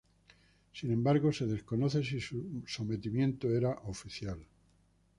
Sin 0.73 0.91
embargo, 0.91 1.31
se 1.31 1.45
desconoce 1.45 2.03
si 2.03 2.19
su 2.19 2.63
sometimiento 2.65 3.51
era 3.51 3.69
oficial. 3.83 4.39